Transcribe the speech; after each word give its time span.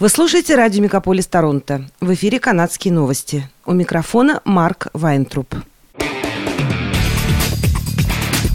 Вы 0.00 0.08
слушаете 0.08 0.54
радио 0.54 0.82
«Мегаполис 0.82 1.26
Торонто». 1.26 1.84
В 2.00 2.14
эфире 2.14 2.40
«Канадские 2.40 2.90
новости». 2.90 3.46
У 3.66 3.72
микрофона 3.72 4.40
Марк 4.46 4.86
Вайнтруп. 4.94 5.54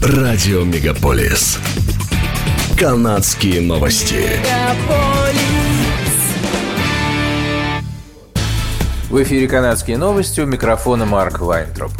Радио 0.02 0.64
«Мегаполис». 0.64 1.60
«Канадские 2.76 3.60
новости». 3.60 4.28
В 9.08 9.22
эфире 9.22 9.46
«Канадские 9.46 9.98
новости» 9.98 10.40
у 10.40 10.46
микрофона 10.46 11.06
Марк 11.06 11.38
Вайнтроп. 11.38 11.92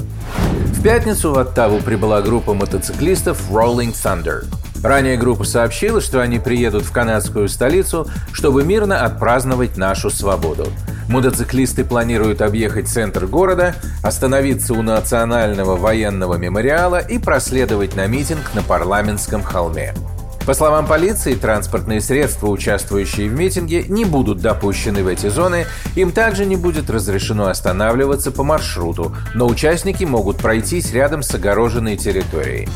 В 0.72 0.82
пятницу 0.82 1.32
в 1.32 1.38
Оттаву 1.38 1.78
прибыла 1.78 2.20
группа 2.20 2.52
мотоциклистов 2.52 3.48
Rolling 3.52 3.92
Thunder. 3.92 4.44
Ранее 4.86 5.16
группа 5.16 5.42
сообщила, 5.42 6.00
что 6.00 6.20
они 6.20 6.38
приедут 6.38 6.84
в 6.84 6.92
канадскую 6.92 7.48
столицу, 7.48 8.08
чтобы 8.32 8.62
мирно 8.62 9.04
отпраздновать 9.04 9.76
нашу 9.76 10.10
свободу. 10.10 10.68
Мотоциклисты 11.08 11.84
планируют 11.84 12.40
объехать 12.40 12.86
центр 12.86 13.26
города, 13.26 13.74
остановиться 14.04 14.74
у 14.74 14.82
национального 14.82 15.74
военного 15.74 16.36
мемориала 16.36 16.98
и 17.00 17.18
проследовать 17.18 17.96
на 17.96 18.06
митинг 18.06 18.54
на 18.54 18.62
парламентском 18.62 19.42
холме. 19.42 19.92
По 20.46 20.54
словам 20.54 20.86
полиции, 20.86 21.34
транспортные 21.34 22.00
средства, 22.00 22.46
участвующие 22.46 23.28
в 23.28 23.32
митинге, 23.32 23.82
не 23.88 24.04
будут 24.04 24.40
допущены 24.40 25.02
в 25.02 25.08
эти 25.08 25.28
зоны, 25.28 25.66
им 25.96 26.12
также 26.12 26.46
не 26.46 26.54
будет 26.54 26.88
разрешено 26.88 27.48
останавливаться 27.48 28.30
по 28.30 28.44
маршруту, 28.44 29.12
но 29.34 29.48
участники 29.48 30.04
могут 30.04 30.36
пройтись 30.36 30.92
рядом 30.92 31.24
с 31.24 31.34
огороженной 31.34 31.96
территорией. 31.96 32.68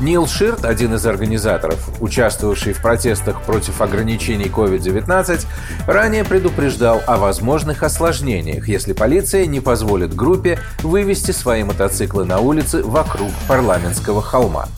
Нил 0.00 0.26
Ширт, 0.26 0.66
один 0.66 0.94
из 0.94 1.06
организаторов, 1.06 1.88
участвовавший 1.98 2.74
в 2.74 2.82
протестах 2.82 3.40
против 3.40 3.80
ограничений 3.80 4.46
COVID-19, 4.46 5.46
ранее 5.86 6.24
предупреждал 6.24 7.02
о 7.06 7.16
возможных 7.16 7.82
осложнениях, 7.82 8.68
если 8.68 8.92
полиция 8.92 9.46
не 9.46 9.60
позволит 9.60 10.14
группе 10.14 10.58
вывести 10.82 11.30
свои 11.30 11.62
мотоциклы 11.62 12.26
на 12.26 12.40
улицы 12.40 12.82
вокруг 12.82 13.30
парламентского 13.48 14.20
холма. 14.20 14.68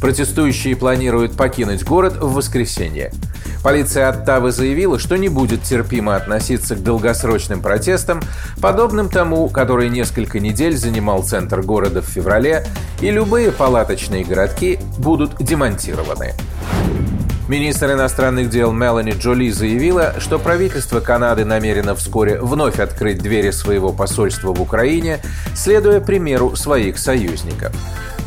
Протестующие 0.00 0.76
планируют 0.76 1.36
покинуть 1.36 1.84
город 1.84 2.16
в 2.20 2.34
воскресенье. 2.34 3.12
Полиция 3.62 4.08
Оттавы 4.08 4.52
заявила, 4.52 4.98
что 4.98 5.16
не 5.16 5.28
будет 5.28 5.62
терпимо 5.62 6.14
относиться 6.14 6.76
к 6.76 6.82
долгосрочным 6.82 7.60
протестам, 7.60 8.20
подобным 8.60 9.08
тому, 9.08 9.48
который 9.48 9.88
несколько 9.88 10.38
недель 10.38 10.76
занимал 10.76 11.24
центр 11.24 11.62
города 11.62 12.00
в 12.00 12.06
феврале, 12.06 12.64
и 13.00 13.10
любые 13.10 13.50
палаточные 13.50 14.24
городки 14.24 14.78
будут 14.98 15.36
демонтированы. 15.42 16.34
Министр 17.48 17.92
иностранных 17.92 18.50
дел 18.50 18.72
Мелани 18.72 19.12
Джоли 19.12 19.50
заявила, 19.50 20.14
что 20.18 20.40
правительство 20.40 20.98
Канады 20.98 21.44
намерено 21.44 21.94
вскоре 21.94 22.40
вновь 22.40 22.80
открыть 22.80 23.18
двери 23.18 23.50
своего 23.50 23.92
посольства 23.92 24.52
в 24.52 24.60
Украине, 24.60 25.20
следуя 25.54 26.00
примеру 26.00 26.56
своих 26.56 26.98
союзников. 26.98 27.72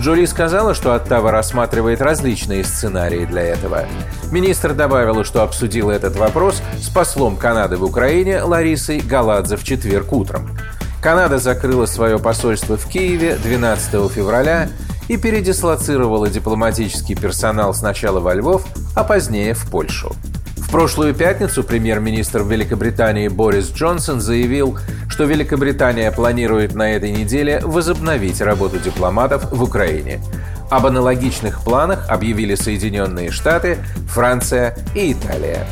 Джоли 0.02 0.26
сказала, 0.26 0.74
что 0.74 0.94
Оттава 0.94 1.30
рассматривает 1.30 2.02
различные 2.02 2.64
сценарии 2.64 3.26
для 3.26 3.42
этого. 3.42 3.86
Министр 4.32 4.74
добавила, 4.74 5.26
что 5.26 5.44
обсудила 5.44 5.92
этот 5.92 6.16
вопрос 6.16 6.62
с 6.82 6.88
послом 6.88 7.36
Канады 7.36 7.76
в 7.76 7.84
Украине 7.84 8.42
Ларисой 8.42 9.00
Галадзе 9.00 9.58
в 9.58 9.64
четверг 9.66 10.14
утром. 10.14 10.58
Канада 11.02 11.38
закрыла 11.38 11.86
свое 11.86 12.18
посольство 12.18 12.78
в 12.78 12.88
Киеве 12.88 13.36
12 13.44 14.10
февраля 14.10 14.70
и 15.10 15.18
передислоцировала 15.18 16.30
дипломатический 16.30 17.16
персонал 17.16 17.74
сначала 17.74 18.22
во 18.22 18.34
Львов, 18.34 18.66
а 18.96 19.04
позднее 19.04 19.54
в 19.54 19.70
Польшу. 19.70 20.16
В 20.56 20.72
прошлую 20.72 21.16
пятницу 21.16 21.64
премьер-министр 21.64 22.44
Великобритании 22.44 23.28
Борис 23.28 23.72
Джонсон 23.72 24.22
заявил, 24.22 24.78
что 25.20 25.26
Великобритания 25.26 26.14
планирует 26.14 26.76
на 26.76 26.94
этой 26.94 27.12
неделе 27.12 27.60
возобновить 27.66 28.40
работу 28.40 28.80
дипломатов 28.80 29.52
в 29.52 29.62
Украине. 29.62 30.22
Об 30.70 30.86
аналогичных 30.86 31.62
планах 31.62 32.08
объявили 32.08 32.56
Соединенные 32.56 33.30
Штаты, 33.30 33.80
Франция 34.08 34.78
и 34.96 35.12
Италия. 35.12 35.68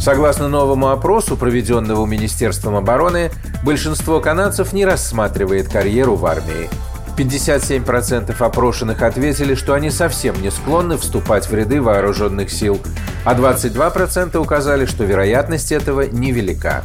Согласно 0.00 0.48
новому 0.48 0.88
опросу, 0.88 1.36
проведенному 1.36 2.04
Министерством 2.04 2.74
обороны, 2.74 3.30
большинство 3.62 4.18
канадцев 4.18 4.72
не 4.72 4.84
рассматривает 4.84 5.68
карьеру 5.68 6.16
в 6.16 6.26
армии. 6.26 6.68
57% 7.16 8.34
опрошенных 8.42 9.02
ответили, 9.02 9.54
что 9.54 9.74
они 9.74 9.90
совсем 9.90 10.42
не 10.42 10.50
склонны 10.50 10.96
вступать 10.96 11.48
в 11.48 11.54
ряды 11.54 11.80
вооруженных 11.80 12.50
сил, 12.50 12.80
а 13.24 13.34
22% 13.34 14.36
указали, 14.36 14.86
что 14.86 15.04
вероятность 15.04 15.70
этого 15.70 16.08
невелика. 16.10 16.82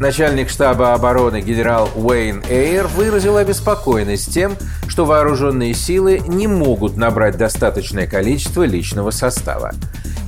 Начальник 0.00 0.48
штаба 0.48 0.94
обороны 0.94 1.40
генерал 1.40 1.90
Уэйн 1.96 2.44
Эйр 2.48 2.86
выразил 2.86 3.36
обеспокоенность 3.36 4.32
тем, 4.32 4.56
что 4.86 5.04
вооруженные 5.04 5.74
силы 5.74 6.22
не 6.26 6.46
могут 6.46 6.96
набрать 6.96 7.36
достаточное 7.36 8.06
количество 8.06 8.62
личного 8.62 9.10
состава. 9.10 9.72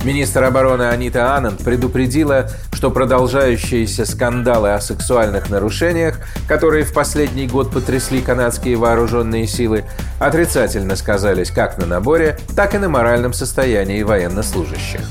Министр 0.03 0.43
обороны 0.43 0.89
Анита 0.89 1.37
Ананд 1.37 1.63
предупредила, 1.63 2.49
что 2.73 2.91
продолжающиеся 2.91 4.05
скандалы 4.05 4.73
о 4.73 4.81
сексуальных 4.81 5.49
нарушениях, 5.49 6.19
которые 6.47 6.83
в 6.83 6.93
последний 6.93 7.47
год 7.47 7.71
потрясли 7.71 8.21
канадские 8.21 8.75
вооруженные 8.75 9.47
силы, 9.47 9.85
отрицательно 10.19 10.97
сказались 10.97 11.51
как 11.51 11.77
на 11.77 11.85
наборе, 11.85 12.37
так 12.55 12.75
и 12.75 12.77
на 12.77 12.89
моральном 12.89 13.31
состоянии 13.31 14.03
военнослужащих. 14.03 15.01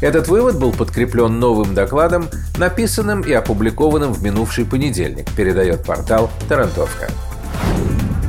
Этот 0.00 0.28
вывод 0.28 0.58
был 0.58 0.72
подкреплен 0.72 1.38
новым 1.38 1.74
докладом, 1.74 2.28
написанным 2.56 3.20
и 3.20 3.32
опубликованным 3.32 4.14
в 4.14 4.22
минувший 4.22 4.64
понедельник, 4.64 5.30
передает 5.32 5.84
портал 5.84 6.30
«Тарантовка». 6.48 7.10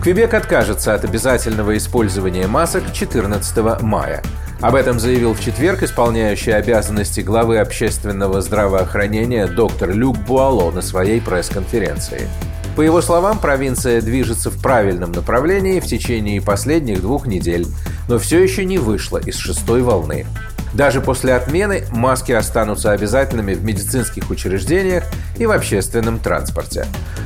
Квебек 0.03 0.33
откажется 0.33 0.93
от 0.93 1.05
обязательного 1.05 1.77
использования 1.77 2.47
масок 2.47 2.91
14 2.91 3.81
мая. 3.81 4.21
Об 4.59 4.75
этом 4.75 4.99
заявил 4.99 5.33
в 5.33 5.39
четверг 5.39 5.83
исполняющий 5.83 6.51
обязанности 6.51 7.21
главы 7.21 7.59
общественного 7.59 8.41
здравоохранения 8.41 9.47
доктор 9.47 9.91
Люк 9.91 10.17
Буало 10.17 10.71
на 10.71 10.81
своей 10.81 11.21
пресс-конференции. 11.21 12.27
По 12.75 12.81
его 12.81 13.01
словам, 13.01 13.39
провинция 13.39 14.01
движется 14.01 14.49
в 14.49 14.61
правильном 14.61 15.11
направлении 15.11 15.79
в 15.79 15.85
течение 15.85 16.41
последних 16.41 17.01
двух 17.01 17.27
недель, 17.27 17.65
но 18.07 18.17
все 18.17 18.41
еще 18.41 18.65
не 18.65 18.77
вышла 18.77 19.17
из 19.17 19.35
шестой 19.35 19.81
волны. 19.81 20.25
Даже 20.73 21.01
после 21.01 21.33
отмены 21.33 21.83
маски 21.91 22.31
останутся 22.31 22.91
обязательными 22.91 23.53
в 23.53 23.63
медицинских 23.63 24.29
учреждениях 24.29 25.03
и 25.37 25.45
в 25.45 25.51
общественном 25.51 26.19
транспорте. 26.19 26.85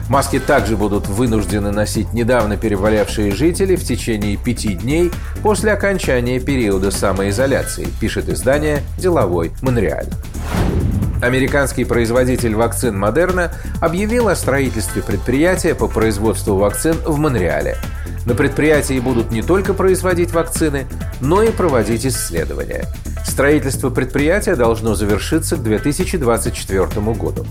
Маски 0.10 0.40
также 0.40 0.78
будут 0.78 1.08
вынуждены 1.08 1.72
носить 1.72 2.14
недавно 2.14 2.58
переболевшие 2.58 3.32
жители 3.32 3.76
в 3.76 3.84
течение 3.84 4.38
пяти 4.38 4.74
дней 4.74 5.12
после 5.44 5.72
окончания 5.72 6.40
периода 6.40 6.92
самоизоляции, 6.92 7.88
пишет 8.00 8.30
издание 8.30 8.82
«Деловой 8.98 9.52
Монреаль». 9.62 10.10
Американский 11.22 11.86
производитель 11.86 12.56
вакцин 12.56 12.98
Модерна 12.98 13.52
объявил 13.82 14.28
о 14.28 14.36
строительстве 14.36 15.02
предприятия 15.02 15.74
по 15.74 15.88
производству 15.88 16.56
вакцин 16.56 16.98
в 17.06 17.18
Монреале. 17.18 17.78
На 18.26 18.36
предприятии 18.36 19.00
будут 19.00 19.32
не 19.32 19.42
только 19.42 19.74
производить 19.74 20.34
вакцины, 20.34 20.88
но 21.22 21.42
и 21.42 21.52
проводить 21.52 22.06
исследования. 22.06 22.86
Строительство 23.25 23.90
предприятия 23.90 24.56
должно 24.56 24.96
завершиться 24.96 25.58
к 25.58 25.63
2024 25.63 26.86
году. 27.13 27.46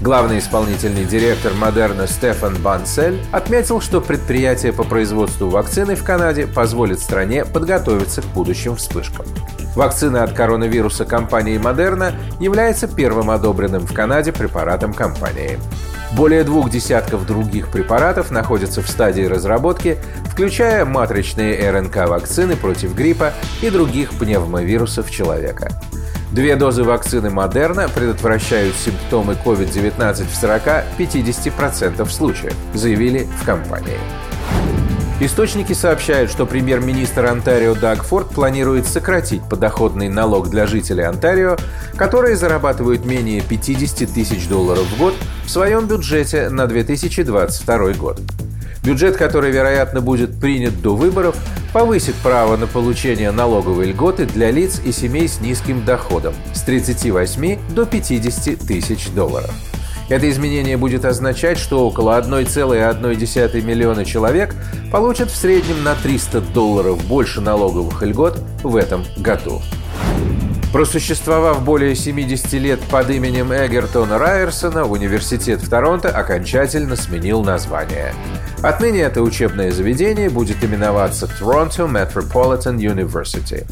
Главный 0.00 0.38
исполнительный 0.38 1.04
директор 1.04 1.52
Модерна 1.54 2.06
Стефан 2.06 2.54
Бансель 2.62 3.18
отметил, 3.32 3.80
что 3.80 4.00
предприятие 4.00 4.72
по 4.72 4.84
производству 4.84 5.48
вакцины 5.48 5.96
в 5.96 6.04
Канаде 6.04 6.46
позволит 6.46 7.00
стране 7.00 7.44
подготовиться 7.44 8.20
к 8.20 8.26
будущим 8.26 8.76
вспышкам. 8.76 9.26
Вакцина 9.74 10.22
от 10.22 10.32
коронавируса 10.32 11.04
компании 11.04 11.58
Модерна 11.58 12.12
является 12.40 12.88
первым 12.88 13.30
одобренным 13.30 13.86
в 13.86 13.92
Канаде 13.92 14.32
препаратом 14.32 14.92
компании. 14.94 15.58
Более 16.12 16.44
двух 16.44 16.70
десятков 16.70 17.26
других 17.26 17.68
препаратов 17.68 18.30
находятся 18.30 18.82
в 18.82 18.88
стадии 18.88 19.22
разработки, 19.22 19.98
включая 20.30 20.84
матричные 20.84 21.70
РНК-вакцины 21.70 22.56
против 22.56 22.94
гриппа 22.94 23.32
и 23.60 23.70
других 23.70 24.12
пневмовирусов 24.12 25.10
человека. 25.10 25.70
Две 26.32 26.56
дозы 26.56 26.84
вакцины 26.84 27.30
Модерна 27.30 27.88
предотвращают 27.88 28.74
симптомы 28.74 29.36
COVID-19 29.44 30.24
в 30.24 30.98
40-50% 30.98 32.08
случаев, 32.10 32.54
заявили 32.74 33.26
в 33.40 33.46
компании. 33.46 33.98
Источники 35.18 35.72
сообщают, 35.72 36.30
что 36.30 36.44
премьер-министр 36.44 37.24
Онтарио 37.24 37.74
Даг 37.74 38.02
Форд 38.02 38.28
планирует 38.28 38.86
сократить 38.86 39.40
подоходный 39.48 40.10
налог 40.10 40.50
для 40.50 40.66
жителей 40.66 41.04
Онтарио, 41.04 41.56
которые 41.96 42.36
зарабатывают 42.36 43.06
менее 43.06 43.40
50 43.40 44.12
тысяч 44.12 44.46
долларов 44.46 44.84
в 44.84 44.98
год 44.98 45.14
в 45.46 45.50
своем 45.50 45.86
бюджете 45.86 46.50
на 46.50 46.66
2022 46.66 47.92
год. 47.94 48.20
Бюджет, 48.84 49.16
который, 49.16 49.50
вероятно, 49.50 50.02
будет 50.02 50.38
принят 50.38 50.82
до 50.82 50.94
выборов, 50.94 51.34
повысит 51.72 52.14
право 52.16 52.58
на 52.58 52.66
получение 52.66 53.30
налоговой 53.30 53.86
льготы 53.86 54.26
для 54.26 54.50
лиц 54.50 54.82
и 54.84 54.92
семей 54.92 55.28
с 55.28 55.40
низким 55.40 55.82
доходом 55.82 56.34
с 56.52 56.60
38 56.60 57.58
до 57.70 57.86
50 57.86 58.58
тысяч 58.58 59.08
долларов. 59.08 59.50
Это 60.08 60.30
изменение 60.30 60.76
будет 60.76 61.04
означать, 61.04 61.58
что 61.58 61.86
около 61.86 62.18
1,1 62.20 63.62
миллиона 63.62 64.04
человек 64.04 64.54
получат 64.92 65.30
в 65.30 65.36
среднем 65.36 65.82
на 65.82 65.94
300 65.96 66.40
долларов 66.40 67.04
больше 67.06 67.40
налоговых 67.40 68.02
льгот 68.02 68.38
в 68.62 68.76
этом 68.76 69.04
году. 69.16 69.60
Просуществовав 70.72 71.64
более 71.64 71.94
70 71.94 72.52
лет 72.54 72.80
под 72.90 73.10
именем 73.10 73.52
Эгертона 73.52 74.18
Райерсона, 74.18 74.84
университет 74.84 75.62
в 75.62 75.70
Торонто 75.70 76.10
окончательно 76.10 76.96
сменил 76.96 77.42
название. 77.42 78.12
Отныне 78.62 79.00
это 79.00 79.22
учебное 79.22 79.70
заведение 79.70 80.30
будет 80.30 80.64
именоваться 80.64 81.26
Toronto 81.26 81.86
Metropolitan 81.88 82.76
University. 82.76 83.66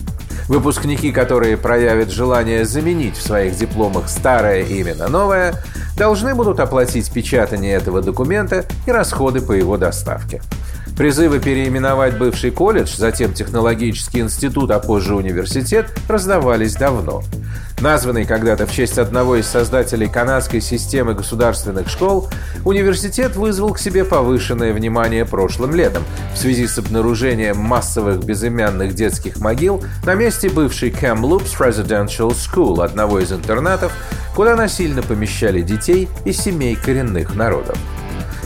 Выпускники, 0.46 1.10
которые 1.10 1.56
проявят 1.56 2.10
желание 2.10 2.66
заменить 2.66 3.16
в 3.16 3.22
своих 3.22 3.56
дипломах 3.56 4.10
старое 4.10 4.62
имя 4.62 4.94
на 4.94 5.08
новое, 5.08 5.54
должны 5.96 6.34
будут 6.34 6.60
оплатить 6.60 7.10
печатание 7.10 7.74
этого 7.74 8.02
документа 8.02 8.66
и 8.86 8.90
расходы 8.90 9.40
по 9.40 9.52
его 9.52 9.78
доставке. 9.78 10.42
Призывы 10.96 11.40
переименовать 11.40 12.18
бывший 12.18 12.50
колледж, 12.50 12.94
затем 12.96 13.32
технологический 13.32 14.20
институт, 14.20 14.70
а 14.70 14.78
позже 14.78 15.16
университет 15.16 15.86
раздавались 16.08 16.74
давно. 16.74 17.22
Названный 17.80 18.24
когда-то 18.24 18.66
в 18.66 18.72
честь 18.72 18.98
одного 18.98 19.36
из 19.36 19.46
создателей 19.46 20.08
канадской 20.08 20.60
системы 20.60 21.14
государственных 21.14 21.88
школ, 21.88 22.28
университет 22.64 23.34
вызвал 23.34 23.74
к 23.74 23.80
себе 23.80 24.04
повышенное 24.04 24.72
внимание 24.72 25.24
прошлым 25.24 25.74
летом 25.74 26.04
в 26.32 26.38
связи 26.38 26.68
с 26.68 26.78
обнаружением 26.78 27.58
массовых 27.58 28.24
безымянных 28.24 28.94
детских 28.94 29.38
могил 29.38 29.82
на 30.04 30.14
месте 30.14 30.48
бывшей 30.48 30.90
Kamloops 30.90 31.58
Residential 31.58 32.30
School, 32.30 32.84
одного 32.84 33.18
из 33.18 33.32
интернатов, 33.32 33.92
куда 34.36 34.54
насильно 34.54 35.02
помещали 35.02 35.60
детей 35.60 36.08
из 36.24 36.38
семей 36.38 36.76
коренных 36.76 37.34
народов. 37.34 37.76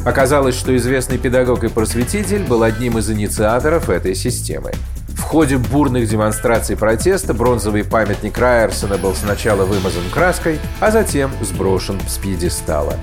Оказалось, 0.08 0.54
что 0.54 0.74
известный 0.74 1.18
педагог 1.18 1.64
и 1.64 1.68
просветитель 1.68 2.42
был 2.42 2.62
одним 2.62 2.96
из 2.96 3.10
инициаторов 3.10 3.90
этой 3.90 4.14
системы. 4.14 4.72
В 5.08 5.20
ходе 5.20 5.58
бурных 5.58 6.08
демонстраций 6.08 6.78
протеста 6.78 7.34
бронзовый 7.34 7.84
памятник 7.84 8.38
Райерсона 8.38 8.96
был 8.96 9.14
сначала 9.14 9.66
вымазан 9.66 10.04
краской, 10.10 10.60
а 10.80 10.90
затем 10.90 11.30
сброшен 11.42 12.00
с 12.08 12.16
пьедестала. 12.16 12.94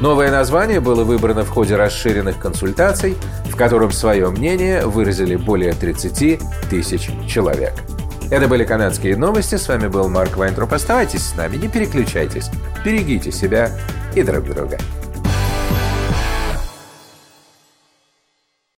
Новое 0.00 0.30
название 0.30 0.78
было 0.78 1.02
выбрано 1.02 1.42
в 1.42 1.48
ходе 1.48 1.74
расширенных 1.74 2.38
консультаций, 2.38 3.16
в 3.50 3.56
котором 3.56 3.90
свое 3.90 4.30
мнение 4.30 4.86
выразили 4.86 5.34
более 5.34 5.72
30 5.72 6.38
тысяч 6.70 7.10
человек. 7.28 7.72
Это 8.30 8.46
были 8.46 8.62
канадские 8.62 9.16
новости. 9.16 9.56
С 9.56 9.66
вами 9.66 9.88
был 9.88 10.08
Марк 10.08 10.36
Вайнтроп. 10.36 10.72
Оставайтесь 10.72 11.26
с 11.26 11.34
нами, 11.34 11.56
не 11.56 11.66
переключайтесь. 11.66 12.48
Берегите 12.84 13.32
себя 13.32 13.72
и 14.14 14.22
друг 14.22 14.44
друга. 14.44 14.78